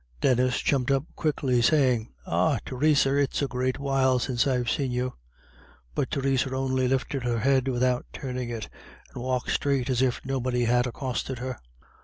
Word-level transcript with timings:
Denis 0.21 0.59
jumped 0.63 0.89
up 0.89 1.03
quickly, 1.15 1.61
saying: 1.61 2.09
"Ah, 2.25 2.57
Theresa, 2.65 3.15
it's 3.17 3.43
a 3.43 3.47
great 3.47 3.77
while 3.77 4.17
since 4.17 4.47
I've 4.47 4.67
seen 4.67 4.91
you." 4.91 5.13
But 5.93 6.09
Theresa 6.09 6.55
only 6.55 6.87
lifted 6.87 7.21
her 7.21 7.37
head 7.37 7.67
without 7.67 8.07
turning 8.11 8.49
it, 8.49 8.67
and 9.13 9.21
walked 9.21 9.51
straight 9.51 9.91
on 9.91 9.91
as 9.91 10.01
if 10.01 10.19
nobody 10.25 10.65
had 10.65 10.87
accosted 10.87 11.37
her. 11.37 11.59